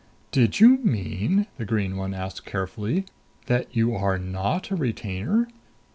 "Did 0.31 0.59
you 0.59 0.77
mean," 0.79 1.45
the 1.57 1.63
green 1.63 1.95
one 1.95 2.15
asked 2.15 2.43
carefully, 2.43 3.05
"that 3.45 3.75
you 3.75 3.93
are 3.93 4.17
not 4.17 4.71
a 4.71 4.75
retainer?" 4.75 5.47